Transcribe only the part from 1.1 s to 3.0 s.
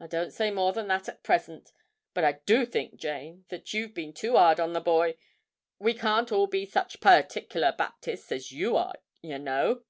at present. But I do think,